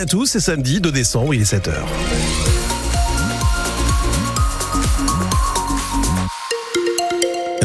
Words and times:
à 0.00 0.06
tous, 0.06 0.26
c'est 0.26 0.40
samedi 0.40 0.80
2 0.80 0.92
décembre, 0.92 1.34
il 1.34 1.42
est 1.42 1.52
7h. 1.52 2.67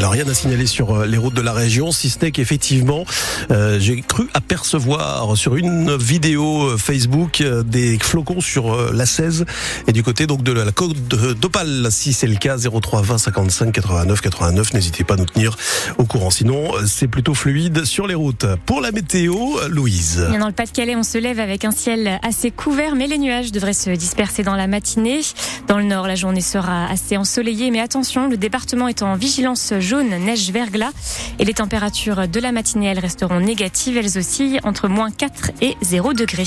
Alors 0.04 0.12
rien 0.12 0.28
à 0.28 0.34
signaler 0.34 0.66
sur 0.66 0.90
euh, 0.90 1.06
les 1.06 1.16
routes 1.16 1.32
de 1.32 1.40
la 1.40 1.54
région, 1.54 1.90
si 1.90 2.10
ce 2.10 2.18
n'est 2.18 2.30
qu'effectivement, 2.30 3.06
euh, 3.50 3.80
j'ai 3.80 4.02
cru 4.02 4.28
apercevoir 4.34 5.34
sur 5.34 5.56
une 5.56 5.96
vidéo 5.96 6.72
euh, 6.72 6.76
Facebook 6.76 7.40
euh, 7.40 7.62
des 7.62 7.98
flocons 7.98 8.42
sur 8.42 8.92
la 8.92 9.06
16 9.06 9.46
et 9.88 9.92
du 9.92 10.02
côté 10.02 10.26
donc 10.26 10.42
de 10.42 10.52
la 10.52 10.70
côte 10.72 10.94
d'Opale. 11.40 11.88
Si 11.90 12.12
c'est 12.12 12.26
le 12.26 12.36
cas, 12.36 12.58
03 12.58 13.00
20 13.00 13.16
55 13.16 13.72
89 13.72 14.20
89, 14.20 14.74
n'hésitez 14.74 15.04
pas 15.04 15.14
à 15.14 15.16
nous 15.16 15.24
tenir 15.24 15.56
au 15.96 16.04
courant. 16.04 16.28
Sinon, 16.28 16.72
c'est 16.86 17.08
plutôt 17.08 17.32
fluide 17.32 17.86
sur 17.86 18.06
les 18.06 18.14
routes. 18.14 18.44
Pour 18.66 18.82
la 18.82 18.92
météo, 18.92 19.34
Louise. 19.70 20.22
Dans 20.38 20.48
le 20.48 20.52
Pas-de-Calais, 20.52 20.96
on 20.96 21.02
se 21.02 21.16
lève 21.16 21.40
avec 21.40 21.64
un 21.64 21.70
ciel 21.70 22.20
assez 22.22 22.50
couvert, 22.50 22.94
mais 22.94 23.06
les 23.06 23.16
nuages 23.16 23.52
devraient 23.52 23.72
se 23.72 23.88
disperser 23.88 24.42
dans 24.42 24.54
la 24.54 24.66
matinée. 24.66 25.22
Dans 25.66 25.78
le 25.78 25.84
nord, 25.84 26.06
la 26.06 26.14
journée 26.14 26.42
sera 26.42 26.90
assez 26.90 27.16
ensoleillée, 27.16 27.70
mais 27.70 27.80
attention, 27.80 28.28
le 28.28 28.36
département 28.36 28.86
est 28.88 29.00
en 29.00 29.14
vigilance 29.16 29.72
jaune 29.78 29.93
neige 30.02 30.50
verglas. 30.50 30.92
Et 31.38 31.44
les 31.44 31.54
températures 31.54 32.28
de 32.28 32.40
la 32.40 32.52
matinée, 32.52 32.88
resteront 32.98 33.40
négatives. 33.40 33.96
Elles 33.96 34.18
oscillent 34.18 34.60
entre 34.64 34.88
moins 34.88 35.10
4 35.10 35.52
et 35.60 35.76
0 35.82 36.12
degrés. 36.12 36.44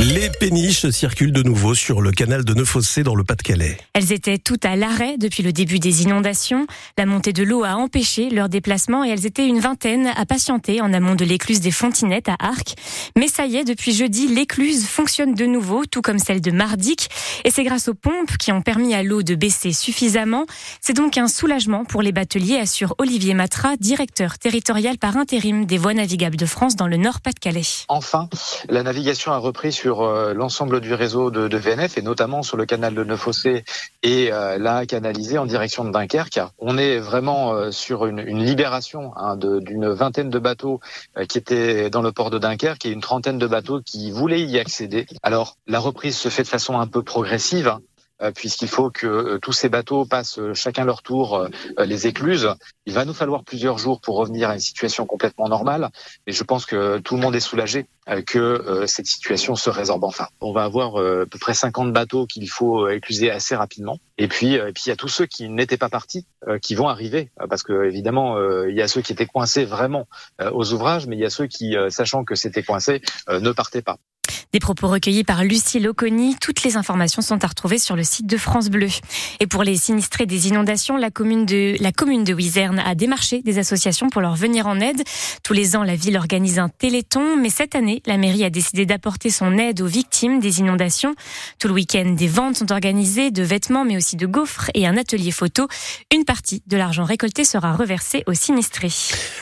Les 0.00 0.28
péniches 0.28 0.90
circulent 0.90 1.32
de 1.32 1.42
nouveau 1.42 1.74
sur 1.74 2.00
le 2.00 2.10
canal 2.10 2.44
de 2.44 2.52
Neuf-Fossés 2.52 3.04
dans 3.04 3.14
le 3.14 3.22
Pas-de-Calais. 3.22 3.78
Elles 3.92 4.12
étaient 4.12 4.38
toutes 4.38 4.64
à 4.64 4.74
l'arrêt 4.74 5.16
depuis 5.18 5.42
le 5.42 5.52
début 5.52 5.78
des 5.78 6.02
inondations. 6.02 6.66
La 6.98 7.06
montée 7.06 7.32
de 7.32 7.44
l'eau 7.44 7.62
a 7.62 7.74
empêché 7.76 8.28
leur 8.28 8.48
déplacement 8.48 9.04
et 9.04 9.10
elles 9.10 9.24
étaient 9.24 9.46
une 9.46 9.60
vingtaine 9.60 10.08
à 10.16 10.26
patienter 10.26 10.80
en 10.80 10.92
amont 10.92 11.14
de 11.14 11.24
l'écluse 11.24 11.60
des 11.60 11.70
Fontinettes 11.70 12.28
à 12.28 12.36
Arc. 12.40 12.74
Mais 13.16 13.28
ça 13.28 13.46
y 13.46 13.56
est, 13.56 13.64
depuis 13.64 13.94
jeudi, 13.94 14.26
l'écluse 14.26 14.84
fonctionne 14.86 15.34
de 15.34 15.46
nouveau, 15.46 15.84
tout 15.86 16.02
comme 16.02 16.18
celle 16.18 16.40
de 16.40 16.50
Mardic. 16.50 17.08
Et 17.44 17.50
c'est 17.50 17.64
grâce 17.64 17.88
aux 17.88 17.94
pompes 17.94 18.36
qui 18.36 18.50
ont 18.50 18.62
permis 18.62 18.94
à 18.94 19.02
l'eau 19.02 19.22
de 19.22 19.36
baisser 19.36 19.72
suffisamment. 19.72 20.46
C'est 20.80 20.96
donc 20.96 21.18
un 21.18 21.28
soulagement 21.28 21.84
pour 21.84 22.02
les 22.02 22.12
bateliers, 22.12 22.56
assure 22.56 22.94
Olivier 22.98 23.34
Matra, 23.34 23.76
directeur 23.76 24.38
territorial 24.38 24.98
par 24.98 25.16
intérim 25.16 25.66
des 25.66 25.78
voies 25.78 25.94
navigables 25.94 26.36
de 26.36 26.46
France 26.46 26.74
dans 26.74 26.88
le 26.88 26.96
Nord 26.96 27.20
Pas-de-Calais. 27.20 27.84
Enfin, 27.88 28.28
la 28.68 28.82
navigation 28.82 29.32
a 29.32 29.38
repris 29.38 29.72
sur 29.72 29.83
euh, 29.86 30.34
l'ensemble 30.34 30.80
du 30.80 30.94
réseau 30.94 31.30
de, 31.30 31.56
VNF 31.56 31.98
et 31.98 32.02
notamment 32.02 32.42
sur 32.42 32.56
le 32.56 32.66
canal 32.66 32.94
de 32.94 33.04
Neuf-Fossés 33.04 33.64
et 34.02 34.32
euh, 34.32 34.58
là 34.58 34.86
canalisé 34.86 35.38
en 35.38 35.46
direction 35.46 35.84
de 35.84 35.90
Dunkerque. 35.90 36.40
On 36.58 36.78
est 36.78 36.98
vraiment 36.98 37.52
euh, 37.52 37.70
sur 37.70 38.06
une, 38.06 38.20
libération 38.20 39.12
hein, 39.16 39.36
d'une 39.36 39.88
vingtaine 39.88 40.30
de 40.30 40.38
bateaux 40.38 40.80
qui 41.28 41.38
étaient 41.38 41.88
dans 41.90 42.02
le 42.02 42.12
port 42.12 42.30
de 42.30 42.38
Dunkerque 42.38 42.84
et 42.86 42.90
une 42.90 43.00
trentaine 43.00 43.38
de 43.38 43.46
bateaux 43.46 43.80
qui 43.80 44.10
voulaient 44.10 44.42
y 44.42 44.58
accéder. 44.58 45.06
Alors 45.22 45.56
la 45.66 45.78
reprise 45.78 46.16
se 46.16 46.28
fait 46.28 46.42
de 46.42 46.48
façon 46.48 46.78
un 46.78 46.86
peu 46.86 47.02
progressive. 47.02 47.78
Euh, 48.22 48.30
puisqu'il 48.30 48.68
faut 48.68 48.90
que 48.90 49.08
euh, 49.08 49.38
tous 49.38 49.52
ces 49.52 49.68
bateaux 49.68 50.04
passent 50.04 50.38
euh, 50.38 50.54
chacun 50.54 50.84
leur 50.84 51.02
tour 51.02 51.48
les 51.78 52.06
écluses. 52.06 52.54
Il 52.86 52.92
va 52.92 53.04
nous 53.04 53.12
falloir 53.12 53.42
plusieurs 53.42 53.76
jours 53.76 54.00
pour 54.00 54.16
revenir 54.16 54.50
à 54.50 54.54
une 54.54 54.60
situation 54.60 55.04
complètement 55.04 55.48
normale, 55.48 55.90
et 56.28 56.32
je 56.32 56.44
pense 56.44 56.64
que 56.64 56.98
tout 56.98 57.16
le 57.16 57.22
monde 57.22 57.34
est 57.34 57.40
soulagé 57.40 57.86
que 58.26 58.84
cette 58.86 59.06
situation 59.06 59.56
se 59.56 59.70
résorbe 59.70 60.04
enfin. 60.04 60.28
On 60.40 60.52
va 60.52 60.64
avoir 60.64 60.96
à 60.96 61.26
peu 61.26 61.38
près 61.38 61.54
50 61.54 61.92
bateaux 61.92 62.26
qu'il 62.26 62.48
faut 62.48 62.88
écluser 62.88 63.30
assez 63.30 63.56
rapidement, 63.56 63.98
et 64.18 64.28
puis 64.28 64.54
et 64.54 64.72
puis 64.72 64.84
il 64.86 64.88
y 64.90 64.92
a 64.92 64.96
tous 64.96 65.08
ceux 65.08 65.26
qui 65.26 65.48
n'étaient 65.48 65.78
pas 65.78 65.88
partis 65.88 66.26
qui 66.60 66.74
vont 66.74 66.88
arriver, 66.88 67.30
parce 67.48 67.62
que 67.62 67.84
évidemment 67.84 68.36
il 68.64 68.74
y 68.74 68.82
a 68.82 68.88
ceux 68.88 69.00
qui 69.00 69.12
étaient 69.12 69.26
coincés 69.26 69.64
vraiment 69.64 70.06
aux 70.52 70.72
ouvrages, 70.72 71.06
mais 71.06 71.16
il 71.16 71.20
y 71.20 71.26
a 71.26 71.30
ceux 71.30 71.46
qui, 71.46 71.76
sachant 71.88 72.24
que 72.24 72.34
c'était 72.34 72.62
coincé, 72.62 73.00
ne 73.28 73.52
partaient 73.52 73.82
pas. 73.82 73.98
Des 74.54 74.60
propos 74.60 74.86
recueillis 74.86 75.24
par 75.24 75.42
Lucie 75.42 75.80
Loconi. 75.80 76.36
Toutes 76.40 76.62
les 76.62 76.76
informations 76.76 77.22
sont 77.22 77.42
à 77.42 77.48
retrouver 77.48 77.80
sur 77.80 77.96
le 77.96 78.04
site 78.04 78.28
de 78.28 78.36
France 78.36 78.68
Bleu. 78.70 78.86
Et 79.40 79.48
pour 79.48 79.64
les 79.64 79.76
sinistrés 79.76 80.26
des 80.26 80.46
inondations, 80.46 80.96
la 80.96 81.10
commune 81.10 81.44
de, 81.44 81.74
la 81.80 81.90
commune 81.90 82.22
de 82.22 82.32
Wizerne 82.32 82.78
a 82.78 82.94
démarché 82.94 83.42
des 83.42 83.58
associations 83.58 84.10
pour 84.10 84.20
leur 84.20 84.36
venir 84.36 84.68
en 84.68 84.78
aide. 84.78 85.02
Tous 85.42 85.54
les 85.54 85.74
ans, 85.74 85.82
la 85.82 85.96
ville 85.96 86.16
organise 86.16 86.60
un 86.60 86.68
téléthon, 86.68 87.36
mais 87.36 87.50
cette 87.50 87.74
année, 87.74 88.00
la 88.06 88.16
mairie 88.16 88.44
a 88.44 88.50
décidé 88.50 88.86
d'apporter 88.86 89.28
son 89.28 89.58
aide 89.58 89.80
aux 89.80 89.88
victimes 89.88 90.38
des 90.38 90.60
inondations. 90.60 91.16
Tout 91.58 91.66
le 91.66 91.74
week-end, 91.74 92.10
des 92.16 92.28
ventes 92.28 92.58
sont 92.58 92.70
organisées 92.70 93.32
de 93.32 93.42
vêtements, 93.42 93.84
mais 93.84 93.96
aussi 93.96 94.14
de 94.14 94.26
gaufres 94.26 94.70
et 94.74 94.86
un 94.86 94.96
atelier 94.96 95.32
photo. 95.32 95.66
Une 96.14 96.24
partie 96.24 96.62
de 96.68 96.76
l'argent 96.76 97.02
récolté 97.02 97.42
sera 97.42 97.72
reversée 97.72 98.22
aux 98.28 98.34
sinistrés. 98.34 98.92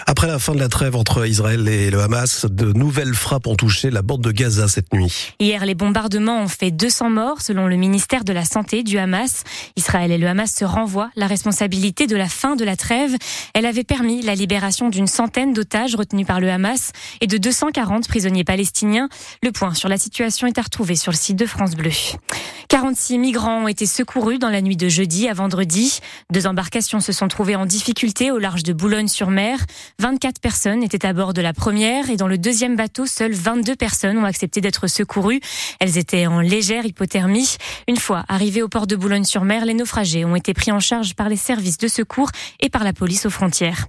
Après 0.06 0.26
la 0.26 0.38
fin 0.38 0.54
de 0.54 0.60
la 0.60 0.70
trêve 0.70 0.96
entre 0.96 1.26
Israël 1.28 1.68
et 1.68 1.90
le 1.90 2.00
Hamas, 2.00 2.46
de 2.46 2.72
nouvelles 2.72 3.12
frappes 3.12 3.46
ont 3.46 3.56
touché 3.56 3.90
la 3.90 4.00
bande 4.00 4.22
de 4.22 4.32
Gaza 4.32 4.68
cette 4.68 4.90
nuit. 4.94 5.01
Hier, 5.38 5.64
les 5.64 5.74
bombardements 5.74 6.40
ont 6.40 6.48
fait 6.48 6.70
200 6.70 7.10
morts 7.10 7.40
selon 7.40 7.66
le 7.66 7.76
ministère 7.76 8.24
de 8.24 8.32
la 8.32 8.44
Santé 8.44 8.82
du 8.82 8.98
Hamas. 8.98 9.44
Israël 9.76 10.10
et 10.10 10.18
le 10.18 10.26
Hamas 10.26 10.52
se 10.52 10.64
renvoient 10.64 11.10
la 11.16 11.26
responsabilité 11.26 12.06
de 12.06 12.16
la 12.16 12.28
fin 12.28 12.56
de 12.56 12.64
la 12.64 12.76
trêve. 12.76 13.16
Elle 13.54 13.66
avait 13.66 13.84
permis 13.84 14.22
la 14.22 14.34
libération 14.34 14.88
d'une 14.88 15.06
centaine 15.06 15.52
d'otages 15.52 15.94
retenus 15.94 16.26
par 16.26 16.40
le 16.40 16.50
Hamas 16.50 16.92
et 17.20 17.26
de 17.26 17.38
240 17.38 18.08
prisonniers 18.08 18.44
palestiniens. 18.44 19.08
Le 19.42 19.52
point 19.52 19.74
sur 19.74 19.88
la 19.88 19.98
situation 19.98 20.46
est 20.46 20.58
à 20.58 20.62
retrouver 20.62 20.96
sur 20.96 21.12
le 21.12 21.16
site 21.16 21.36
de 21.36 21.46
France 21.46 21.74
Bleu. 21.74 21.90
46 22.68 23.18
migrants 23.18 23.64
ont 23.64 23.68
été 23.68 23.86
secourus 23.86 24.38
dans 24.38 24.48
la 24.48 24.62
nuit 24.62 24.76
de 24.76 24.88
jeudi 24.88 25.28
à 25.28 25.34
vendredi. 25.34 26.00
Deux 26.30 26.46
embarcations 26.46 27.00
se 27.00 27.12
sont 27.12 27.28
trouvées 27.28 27.56
en 27.56 27.66
difficulté 27.66 28.30
au 28.30 28.38
large 28.38 28.62
de 28.62 28.72
Boulogne-sur-Mer. 28.72 29.58
24 29.98 30.40
personnes 30.40 30.82
étaient 30.82 31.04
à 31.04 31.12
bord 31.12 31.34
de 31.34 31.42
la 31.42 31.52
première 31.52 32.08
et 32.10 32.16
dans 32.16 32.28
le 32.28 32.38
deuxième 32.38 32.76
bateau, 32.76 33.06
seules 33.06 33.34
22 33.34 33.76
personnes 33.76 34.18
ont 34.18 34.24
accepté 34.24 34.60
d'être 34.60 34.86
secourues. 34.92 35.40
Elles 35.80 35.98
étaient 35.98 36.26
en 36.26 36.40
légère 36.40 36.86
hypothermie. 36.86 37.56
Une 37.88 37.96
fois 37.96 38.24
arrivées 38.28 38.62
au 38.62 38.68
port 38.68 38.86
de 38.86 38.96
Boulogne-sur-Mer, 38.96 39.64
les 39.64 39.74
naufragés 39.74 40.24
ont 40.24 40.36
été 40.36 40.54
pris 40.54 40.70
en 40.72 40.80
charge 40.80 41.14
par 41.14 41.28
les 41.28 41.36
services 41.36 41.78
de 41.78 41.88
secours 41.88 42.30
et 42.60 42.68
par 42.68 42.84
la 42.84 42.92
police 42.92 43.26
aux 43.26 43.30
frontières. 43.30 43.86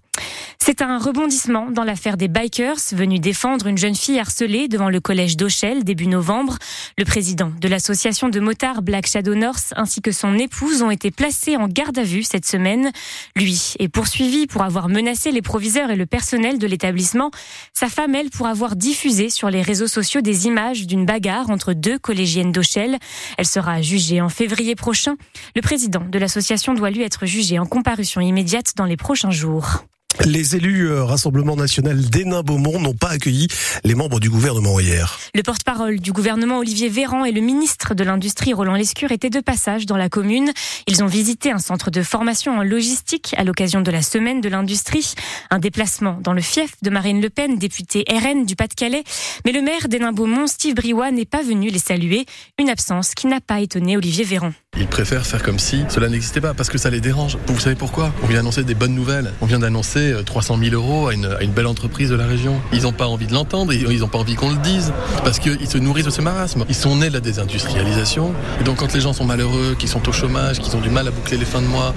C'est 0.65 0.81
un 0.81 0.97
rebondissement 0.97 1.71
dans 1.71 1.83
l'affaire 1.83 2.15
des 2.15 2.29
bikers 2.29 2.77
venus 2.93 3.19
défendre 3.19 3.67
une 3.67 3.77
jeune 3.77 3.95
fille 3.95 4.17
harcelée 4.17 4.69
devant 4.69 4.89
le 4.89 5.01
collège 5.01 5.35
d'Auchel 5.35 5.83
début 5.83 6.07
novembre. 6.07 6.57
Le 6.97 7.03
président 7.03 7.51
de 7.59 7.67
l'association 7.67 8.29
de 8.29 8.39
motards 8.39 8.81
Black 8.81 9.05
Shadow 9.07 9.35
North 9.35 9.73
ainsi 9.75 10.01
que 10.01 10.13
son 10.13 10.37
épouse 10.39 10.81
ont 10.81 10.89
été 10.89 11.11
placés 11.11 11.57
en 11.57 11.67
garde 11.67 11.99
à 11.99 12.03
vue 12.03 12.23
cette 12.23 12.45
semaine. 12.45 12.91
Lui 13.35 13.73
est 13.79 13.89
poursuivi 13.89 14.47
pour 14.47 14.61
avoir 14.61 14.87
menacé 14.87 15.31
les 15.31 15.41
proviseurs 15.41 15.91
et 15.91 15.97
le 15.97 16.05
personnel 16.05 16.59
de 16.59 16.65
l'établissement. 16.67 17.29
Sa 17.73 17.89
femme, 17.89 18.15
elle, 18.15 18.29
pour 18.29 18.47
avoir 18.47 18.77
diffusé 18.77 19.29
sur 19.29 19.49
les 19.49 19.61
réseaux 19.61 19.87
sociaux 19.87 20.21
des 20.21 20.47
images 20.47 20.87
d'une 20.87 21.05
bagarre 21.05 21.49
entre 21.49 21.73
deux 21.73 21.99
collégiennes 21.99 22.53
d'Auchel. 22.53 22.99
Elle 23.37 23.47
sera 23.47 23.81
jugée 23.81 24.21
en 24.21 24.29
février 24.29 24.75
prochain. 24.75 25.17
Le 25.57 25.61
président 25.61 26.05
de 26.09 26.19
l'association 26.19 26.73
doit 26.73 26.89
lui 26.89 27.03
être 27.03 27.25
jugé 27.25 27.59
en 27.59 27.65
comparution 27.65 28.21
immédiate 28.21 28.73
dans 28.77 28.85
les 28.85 28.95
prochains 28.97 29.31
jours. 29.31 29.83
Les 30.25 30.55
élus 30.55 30.89
euh, 30.89 31.03
Rassemblement 31.03 31.55
national 31.55 31.99
d'Hénin-Beaumont 32.01 32.79
n'ont 32.79 32.93
pas 32.93 33.09
accueilli 33.09 33.47
les 33.83 33.95
membres 33.95 34.19
du 34.19 34.29
gouvernement 34.29 34.79
hier. 34.79 35.19
Le 35.33 35.41
porte-parole 35.41 35.99
du 35.99 36.11
gouvernement 36.11 36.59
Olivier 36.59 36.87
Véran 36.87 37.25
et 37.25 37.31
le 37.31 37.41
ministre 37.41 37.93
de 37.95 38.03
l'Industrie 38.03 38.53
Roland 38.53 38.75
Lescure 38.75 39.11
étaient 39.11 39.29
de 39.29 39.39
passage 39.39 39.85
dans 39.85 39.97
la 39.97 40.09
commune. 40.09 40.51
Ils 40.87 41.03
ont 41.03 41.07
visité 41.07 41.51
un 41.51 41.57
centre 41.57 41.91
de 41.91 42.03
formation 42.03 42.57
en 42.57 42.63
logistique 42.63 43.33
à 43.37 43.43
l'occasion 43.43 43.81
de 43.81 43.91
la 43.91 44.01
semaine 44.01 44.39
de 44.39 44.49
l'industrie. 44.49 45.13
Un 45.49 45.59
déplacement 45.59 46.19
dans 46.21 46.33
le 46.33 46.41
fief 46.41 46.71
de 46.81 46.89
Marine 46.89 47.21
Le 47.21 47.29
Pen, 47.29 47.57
députée 47.57 48.05
RN 48.07 48.45
du 48.45 48.55
Pas-de-Calais. 48.55 49.03
Mais 49.45 49.51
le 49.51 49.61
maire 49.61 49.89
d'Hénin-Beaumont, 49.89 50.47
Steve 50.47 50.75
Briouat, 50.75 51.11
n'est 51.11 51.25
pas 51.25 51.41
venu 51.41 51.69
les 51.69 51.79
saluer. 51.79 52.25
Une 52.59 52.69
absence 52.69 53.13
qui 53.15 53.27
n'a 53.27 53.41
pas 53.41 53.59
étonné 53.59 53.97
Olivier 53.97 54.23
Véran. 54.23 54.53
Ils 54.75 54.87
préfèrent 54.87 55.25
faire 55.25 55.43
comme 55.43 55.59
si 55.59 55.83
cela 55.87 56.09
n'existait 56.09 56.41
pas 56.41 56.55
parce 56.55 56.69
que 56.69 56.79
ça 56.79 56.89
les 56.89 56.99
dérange. 56.99 57.37
Vous 57.45 57.59
savez 57.59 57.75
pourquoi? 57.75 58.11
On 58.23 58.25
vient 58.25 58.37
d'annoncer 58.37 58.63
des 58.63 58.73
bonnes 58.73 58.95
nouvelles. 58.95 59.31
On 59.41 59.45
vient 59.45 59.59
d'annoncer 59.59 60.15
300 60.25 60.57
000 60.57 60.73
euros 60.73 61.07
à 61.07 61.13
une, 61.13 61.25
à 61.25 61.43
une, 61.43 61.51
belle 61.51 61.67
entreprise 61.67 62.09
de 62.09 62.15
la 62.15 62.25
région. 62.25 62.59
Ils 62.71 62.81
n'ont 62.81 62.91
pas 62.91 63.05
envie 63.05 63.27
de 63.27 63.33
l'entendre, 63.33 63.71
ils 63.71 63.99
n'ont 63.99 64.07
pas 64.07 64.17
envie 64.17 64.33
qu'on 64.33 64.49
le 64.49 64.57
dise 64.57 64.91
parce 65.23 65.37
qu'ils 65.37 65.69
se 65.69 65.77
nourrissent 65.77 66.05
de 66.05 66.09
ce 66.09 66.21
marasme. 66.21 66.65
Ils 66.69 66.75
sont 66.75 66.95
nés 66.95 67.09
de 67.09 67.13
la 67.13 67.19
désindustrialisation. 67.19 68.33
Et 68.61 68.63
donc 68.63 68.77
quand 68.77 68.91
les 68.93 69.01
gens 69.01 69.13
sont 69.13 69.25
malheureux, 69.25 69.75
qui 69.77 69.87
sont 69.87 70.09
au 70.09 70.11
chômage, 70.11 70.59
qui 70.59 70.75
ont 70.75 70.81
du 70.81 70.89
mal 70.89 71.07
à 71.07 71.11
boucler 71.11 71.37
les 71.37 71.45
fins 71.45 71.61
de 71.61 71.67
mois, 71.67 71.93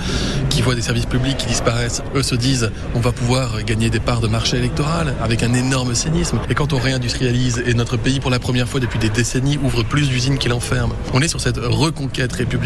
qui 0.50 0.60
voient 0.60 0.74
des 0.74 0.82
services 0.82 1.06
publics 1.06 1.38
qui 1.38 1.46
disparaissent, 1.46 2.02
eux 2.14 2.22
se 2.22 2.34
disent 2.34 2.70
on 2.94 3.00
va 3.00 3.12
pouvoir 3.12 3.62
gagner 3.64 3.88
des 3.88 4.00
parts 4.00 4.20
de 4.20 4.28
marché 4.28 4.58
électoral 4.58 5.14
avec 5.22 5.42
un 5.42 5.54
énorme 5.54 5.94
cynisme. 5.94 6.40
Et 6.50 6.54
quand 6.54 6.74
on 6.74 6.78
réindustrialise 6.78 7.62
et 7.66 7.72
notre 7.72 7.96
pays 7.96 8.20
pour 8.20 8.30
la 8.30 8.38
première 8.38 8.68
fois 8.68 8.80
depuis 8.80 8.98
des 8.98 9.08
décennies 9.08 9.58
ouvre 9.62 9.82
plus 9.82 10.10
d'usines 10.10 10.36
qu'il 10.36 10.52
enferme, 10.52 10.92
on 11.14 11.22
est 11.22 11.28
sur 11.28 11.40
cette 11.40 11.56
reconquête 11.56 12.34
républicaine 12.34 12.65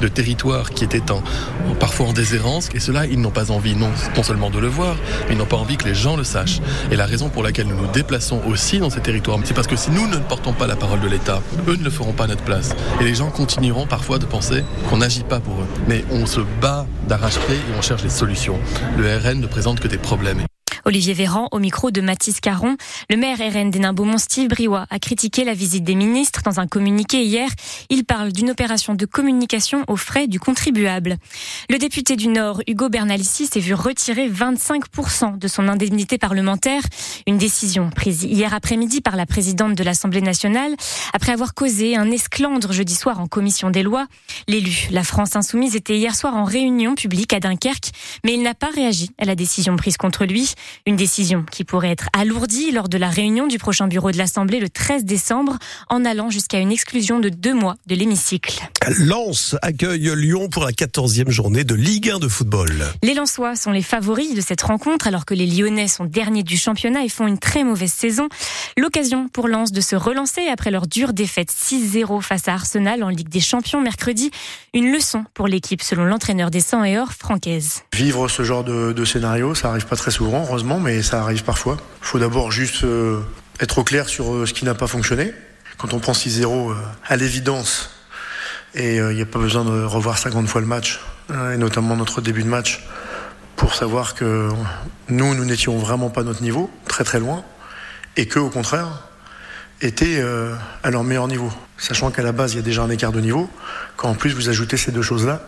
de 0.00 0.08
territoires 0.08 0.70
qui 0.70 0.84
étaient 0.84 1.10
en, 1.10 1.22
parfois 1.78 2.06
en 2.06 2.12
déshérence, 2.12 2.68
et 2.74 2.80
cela, 2.80 3.06
ils 3.06 3.20
n'ont 3.20 3.30
pas 3.30 3.50
envie 3.50 3.74
non, 3.76 3.90
non 4.16 4.22
seulement 4.22 4.50
de 4.50 4.58
le 4.58 4.68
voir, 4.68 4.96
mais 5.28 5.34
ils 5.34 5.38
n'ont 5.38 5.46
pas 5.46 5.56
envie 5.56 5.76
que 5.76 5.84
les 5.84 5.94
gens 5.94 6.16
le 6.16 6.24
sachent. 6.24 6.60
Et 6.90 6.96
la 6.96 7.06
raison 7.06 7.28
pour 7.28 7.42
laquelle 7.42 7.66
nous 7.66 7.76
nous 7.76 7.90
déplaçons 7.92 8.40
aussi 8.46 8.78
dans 8.78 8.90
ces 8.90 9.00
territoires, 9.00 9.38
c'est 9.44 9.54
parce 9.54 9.66
que 9.66 9.76
si 9.76 9.90
nous 9.90 10.06
ne 10.06 10.16
portons 10.16 10.52
pas 10.52 10.66
la 10.66 10.76
parole 10.76 11.00
de 11.00 11.08
l'État, 11.08 11.42
eux 11.68 11.76
ne 11.76 11.84
le 11.84 11.90
feront 11.90 12.12
pas 12.12 12.24
à 12.24 12.26
notre 12.28 12.44
place. 12.44 12.74
Et 13.00 13.04
les 13.04 13.14
gens 13.14 13.30
continueront 13.30 13.86
parfois 13.86 14.18
de 14.18 14.26
penser 14.26 14.64
qu'on 14.88 14.98
n'agit 14.98 15.24
pas 15.24 15.40
pour 15.40 15.54
eux. 15.60 15.66
Mais 15.88 16.04
on 16.10 16.26
se 16.26 16.40
bat 16.60 16.86
d'arrache-pied 17.08 17.56
et 17.56 17.78
on 17.78 17.82
cherche 17.82 18.02
des 18.02 18.10
solutions. 18.10 18.58
Le 18.96 19.16
RN 19.16 19.40
ne 19.40 19.46
présente 19.46 19.80
que 19.80 19.88
des 19.88 19.98
problèmes. 19.98 20.42
Olivier 20.88 21.12
Véran 21.12 21.48
au 21.52 21.58
micro 21.58 21.90
de 21.90 22.00
Mathis 22.00 22.40
Caron. 22.40 22.78
Le 23.10 23.18
maire 23.18 23.36
RN 23.40 23.70
des 23.70 23.78
Beaumont, 23.92 24.16
Steve 24.16 24.48
Briouat, 24.48 24.86
a 24.88 24.98
critiqué 24.98 25.44
la 25.44 25.52
visite 25.52 25.84
des 25.84 25.94
ministres 25.94 26.40
dans 26.42 26.60
un 26.60 26.66
communiqué 26.66 27.22
hier. 27.22 27.50
Il 27.90 28.06
parle 28.06 28.32
d'une 28.32 28.48
opération 28.48 28.94
de 28.94 29.04
communication 29.04 29.84
aux 29.86 29.96
frais 29.96 30.28
du 30.28 30.40
contribuable. 30.40 31.18
Le 31.68 31.76
député 31.76 32.16
du 32.16 32.28
Nord, 32.28 32.62
Hugo 32.66 32.88
Bernalicis, 32.88 33.48
s'est 33.48 33.60
vu 33.60 33.74
retirer 33.74 34.30
25% 34.30 35.36
de 35.36 35.46
son 35.46 35.68
indemnité 35.68 36.16
parlementaire. 36.16 36.80
Une 37.26 37.36
décision 37.36 37.90
prise 37.90 38.22
hier 38.22 38.54
après-midi 38.54 39.02
par 39.02 39.16
la 39.16 39.26
présidente 39.26 39.74
de 39.74 39.84
l'Assemblée 39.84 40.22
nationale 40.22 40.74
après 41.12 41.32
avoir 41.32 41.52
causé 41.52 41.96
un 41.96 42.10
esclandre 42.10 42.72
jeudi 42.72 42.94
soir 42.94 43.20
en 43.20 43.26
commission 43.26 43.68
des 43.68 43.82
lois. 43.82 44.06
L'élu, 44.46 44.88
la 44.90 45.04
France 45.04 45.36
insoumise, 45.36 45.76
était 45.76 45.98
hier 45.98 46.14
soir 46.14 46.34
en 46.34 46.44
réunion 46.44 46.94
publique 46.94 47.34
à 47.34 47.40
Dunkerque, 47.40 47.90
mais 48.24 48.32
il 48.32 48.42
n'a 48.42 48.54
pas 48.54 48.70
réagi 48.74 49.10
à 49.18 49.26
la 49.26 49.34
décision 49.34 49.76
prise 49.76 49.98
contre 49.98 50.24
lui. 50.24 50.54
Une 50.86 50.96
décision 50.96 51.44
qui 51.50 51.64
pourrait 51.64 51.90
être 51.90 52.08
alourdie 52.12 52.70
lors 52.72 52.88
de 52.88 52.98
la 52.98 53.08
réunion 53.08 53.46
du 53.46 53.58
prochain 53.58 53.88
bureau 53.88 54.10
de 54.10 54.18
l'Assemblée 54.18 54.60
le 54.60 54.68
13 54.68 55.04
décembre, 55.04 55.58
en 55.88 56.04
allant 56.04 56.30
jusqu'à 56.30 56.58
une 56.58 56.72
exclusion 56.72 57.20
de 57.20 57.28
deux 57.28 57.54
mois 57.54 57.76
de 57.86 57.94
l'hémicycle. 57.94 58.60
Lens 58.98 59.56
accueille 59.62 60.10
Lyon 60.16 60.48
pour 60.48 60.64
la 60.64 60.72
14e 60.72 61.30
journée 61.30 61.64
de 61.64 61.74
Ligue 61.74 62.10
1 62.10 62.18
de 62.18 62.28
football. 62.28 62.72
Les 63.02 63.14
Lensois 63.14 63.56
sont 63.56 63.72
les 63.72 63.82
favoris 63.82 64.34
de 64.34 64.40
cette 64.40 64.62
rencontre 64.62 65.06
alors 65.06 65.24
que 65.24 65.34
les 65.34 65.46
Lyonnais 65.46 65.88
sont 65.88 66.04
derniers 66.04 66.42
du 66.42 66.56
championnat 66.56 67.04
et 67.04 67.08
font 67.08 67.26
une 67.26 67.38
très 67.38 67.64
mauvaise 67.64 67.92
saison. 67.92 68.28
L'occasion 68.76 69.28
pour 69.28 69.48
Lens 69.48 69.72
de 69.72 69.80
se 69.80 69.96
relancer 69.96 70.46
après 70.48 70.70
leur 70.70 70.86
dure 70.86 71.12
défaite 71.12 71.50
6-0 71.52 72.20
face 72.22 72.48
à 72.48 72.54
Arsenal 72.54 73.02
en 73.02 73.08
Ligue 73.08 73.28
des 73.28 73.40
Champions 73.40 73.80
mercredi. 73.80 74.30
Une 74.74 74.92
leçon 74.92 75.24
pour 75.34 75.48
l'équipe 75.48 75.82
selon 75.82 76.04
l'entraîneur 76.04 76.50
des 76.50 76.60
100 76.60 76.84
et 76.84 76.98
or, 76.98 77.12
Francaise. 77.12 77.82
Vivre 77.94 78.28
ce 78.28 78.42
genre 78.42 78.64
de, 78.64 78.92
de 78.92 79.04
scénario, 79.04 79.54
ça 79.54 79.70
arrive 79.70 79.86
pas 79.86 79.96
très 79.96 80.10
souvent, 80.10 80.42
mais 80.64 81.02
ça 81.02 81.20
arrive 81.20 81.44
parfois. 81.44 81.76
Il 82.02 82.06
faut 82.06 82.18
d'abord 82.18 82.50
juste 82.50 82.84
euh, 82.84 83.20
être 83.60 83.78
au 83.78 83.84
clair 83.84 84.08
sur 84.08 84.34
euh, 84.34 84.46
ce 84.46 84.52
qui 84.52 84.64
n'a 84.64 84.74
pas 84.74 84.86
fonctionné. 84.86 85.32
Quand 85.76 85.94
on 85.94 85.98
prend 85.98 86.12
6-0 86.12 86.70
euh, 86.70 86.74
à 87.06 87.16
l'évidence, 87.16 87.90
et 88.74 88.96
il 88.96 89.16
n'y 89.16 89.22
a 89.22 89.26
pas 89.26 89.38
besoin 89.38 89.64
de 89.64 89.82
revoir 89.82 90.18
50 90.18 90.46
fois 90.46 90.60
le 90.60 90.66
match, 90.66 91.00
et 91.30 91.56
notamment 91.56 91.96
notre 91.96 92.20
début 92.20 92.42
de 92.42 92.48
match, 92.48 92.84
pour 93.56 93.74
savoir 93.74 94.14
que 94.14 94.50
nous, 95.08 95.34
nous 95.34 95.44
n'étions 95.46 95.78
vraiment 95.78 96.10
pas 96.10 96.20
à 96.20 96.24
notre 96.24 96.42
niveau, 96.42 96.70
très 96.86 97.02
très 97.02 97.18
loin, 97.18 97.44
et 98.16 98.28
qu'eux, 98.28 98.40
au 98.40 98.50
contraire, 98.50 98.88
étaient 99.80 100.22
à 100.82 100.90
leur 100.90 101.02
meilleur 101.02 101.28
niveau. 101.28 101.50
Sachant 101.78 102.10
qu'à 102.10 102.22
la 102.22 102.32
base, 102.32 102.52
il 102.52 102.56
y 102.56 102.58
a 102.58 102.62
déjà 102.62 102.82
un 102.82 102.90
écart 102.90 103.10
de 103.10 103.20
niveau, 103.20 103.48
quand 103.96 104.10
en 104.10 104.14
plus 104.14 104.34
vous 104.34 104.50
ajoutez 104.50 104.76
ces 104.76 104.92
deux 104.92 105.02
choses-là, 105.02 105.40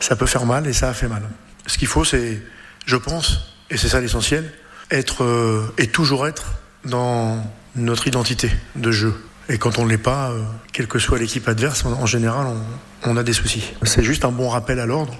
ça 0.00 0.16
peut 0.16 0.26
faire 0.26 0.44
mal 0.44 0.66
et 0.66 0.72
ça 0.72 0.88
a 0.88 0.92
fait 0.92 1.08
mal. 1.08 1.22
Ce 1.66 1.78
qu'il 1.78 1.88
faut, 1.88 2.04
c'est, 2.04 2.42
je 2.84 2.96
pense, 2.96 3.49
et 3.70 3.76
c'est 3.76 3.88
ça 3.88 4.00
l'essentiel, 4.00 4.50
être 4.90 5.24
euh, 5.24 5.72
et 5.78 5.86
toujours 5.86 6.26
être 6.26 6.54
dans 6.84 7.42
notre 7.76 8.06
identité 8.06 8.50
de 8.76 8.90
jeu. 8.90 9.14
Et 9.48 9.58
quand 9.58 9.78
on 9.78 9.84
ne 9.84 9.90
l'est 9.90 9.98
pas, 9.98 10.30
euh, 10.30 10.42
quelle 10.72 10.86
que 10.86 10.98
soit 10.98 11.18
l'équipe 11.18 11.48
adverse, 11.48 11.84
en, 11.84 12.06
général, 12.06 12.46
on, 12.46 13.10
on, 13.10 13.16
a 13.16 13.22
des 13.22 13.32
soucis. 13.32 13.72
C'est 13.82 14.02
juste 14.02 14.24
un 14.24 14.32
bon 14.32 14.48
rappel 14.48 14.80
à 14.80 14.86
l'ordre 14.86 15.14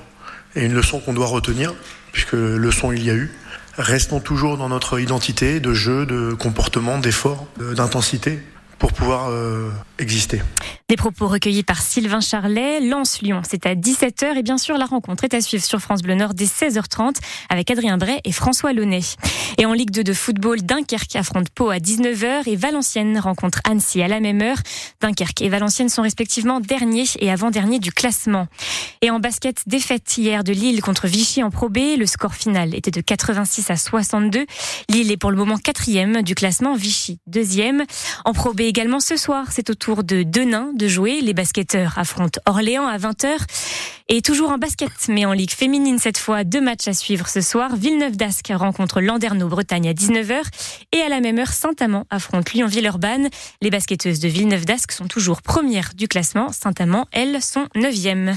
et 0.56 0.64
une 0.64 0.74
leçon 0.74 1.00
qu'on 1.00 1.12
doit 1.12 1.26
retenir, 1.26 1.74
puisque 2.12 2.32
leçon 2.32 2.92
il 2.92 3.04
y 3.04 3.10
a 3.10 3.14
eu. 3.14 3.32
Restons 3.78 4.20
toujours 4.20 4.56
dans 4.58 4.68
notre 4.68 4.98
identité 4.98 5.60
de 5.60 5.72
jeu, 5.72 6.06
de 6.06 6.34
comportement, 6.34 6.98
d'effort, 6.98 7.46
d'intensité 7.58 8.40
pour 8.80 8.92
pouvoir 8.92 9.28
euh, 9.28 9.70
exister. 9.98 10.42
Des 10.88 10.96
propos 10.96 11.28
recueillis 11.28 11.62
par 11.62 11.82
Sylvain 11.82 12.20
Charlet. 12.20 12.80
Lance-Lyon, 12.80 13.42
c'est 13.48 13.66
à 13.66 13.74
17h 13.74 14.36
et 14.36 14.42
bien 14.42 14.58
sûr 14.58 14.76
la 14.76 14.86
rencontre 14.86 15.22
est 15.22 15.34
à 15.34 15.40
suivre 15.40 15.62
sur 15.62 15.78
France 15.78 16.02
Bleu 16.02 16.14
Nord 16.14 16.34
dès 16.34 16.46
16h30 16.46 17.16
avec 17.50 17.70
Adrien 17.70 17.98
Bray 17.98 18.18
et 18.24 18.32
François 18.32 18.72
Launay. 18.72 19.02
Et 19.58 19.66
en 19.66 19.74
Ligue 19.74 19.90
2 19.90 20.02
de 20.02 20.12
football, 20.14 20.62
Dunkerque 20.62 21.14
affronte 21.14 21.50
Pau 21.50 21.68
à 21.68 21.76
19h 21.76 22.48
et 22.48 22.56
Valenciennes 22.56 23.18
rencontre 23.18 23.60
Annecy 23.64 24.02
à 24.02 24.08
la 24.08 24.18
même 24.18 24.40
heure. 24.40 24.56
Dunkerque 25.00 25.42
et 25.42 25.50
Valenciennes 25.50 25.90
sont 25.90 26.02
respectivement 26.02 26.58
derniers 26.58 27.04
et 27.18 27.30
avant-derniers 27.30 27.78
du 27.80 27.92
classement. 27.92 28.48
Et 29.02 29.10
en 29.10 29.20
basket, 29.20 29.62
défaite 29.66 30.16
hier 30.16 30.42
de 30.42 30.52
Lille 30.52 30.80
contre 30.80 31.06
Vichy 31.06 31.42
en 31.42 31.50
Pro 31.50 31.68
B. 31.68 31.78
Le 31.98 32.06
score 32.06 32.34
final 32.34 32.74
était 32.74 32.90
de 32.90 33.02
86 33.02 33.70
à 33.70 33.76
62. 33.76 34.46
Lille 34.88 35.12
est 35.12 35.18
pour 35.18 35.30
le 35.30 35.36
moment 35.36 35.58
quatrième 35.58 36.22
du 36.22 36.34
classement, 36.34 36.74
Vichy 36.74 37.18
deuxième. 37.26 37.84
En 38.24 38.32
Pro 38.32 38.54
B 38.54 38.69
également 38.70 39.00
ce 39.00 39.16
soir, 39.16 39.46
c'est 39.50 39.68
au 39.68 39.74
tour 39.74 40.04
de 40.04 40.22
Denain 40.22 40.70
de 40.72 40.86
jouer. 40.86 41.20
Les 41.22 41.34
basketteurs 41.34 41.98
affrontent 41.98 42.40
Orléans 42.46 42.86
à 42.86 42.98
20h. 42.98 43.36
Et 44.12 44.22
toujours 44.22 44.50
en 44.50 44.58
basket, 44.58 44.90
mais 45.08 45.24
en 45.24 45.32
Ligue 45.32 45.50
féminine 45.50 45.98
cette 45.98 46.18
fois, 46.18 46.44
deux 46.44 46.60
matchs 46.60 46.86
à 46.86 46.92
suivre 46.92 47.28
ce 47.28 47.40
soir. 47.40 47.74
Villeneuve 47.74 48.16
d'Ascq 48.16 48.52
rencontre 48.54 49.00
Landerneau-Bretagne 49.00 49.88
à 49.88 49.92
19h. 49.92 50.42
Et 50.92 51.00
à 51.00 51.08
la 51.08 51.20
même 51.20 51.38
heure, 51.38 51.52
Saint-Amand 51.52 52.06
affronte 52.10 52.52
Lyon-Villeurbanne. 52.52 53.28
Les 53.60 53.70
basketteuses 53.70 54.20
de 54.20 54.28
Villeneuve 54.28 54.64
d'Ascq 54.66 54.92
sont 54.92 55.06
toujours 55.06 55.42
premières 55.42 55.90
du 55.96 56.06
classement. 56.06 56.52
Saint-Amand, 56.52 57.06
elles, 57.10 57.42
sont 57.42 57.66
neuvièmes. 57.74 58.28